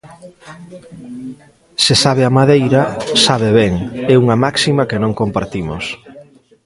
[1.83, 2.81] Se sabe a madeira,
[3.25, 3.73] sabe ben,
[4.13, 5.83] é unha máxima que non compartimos.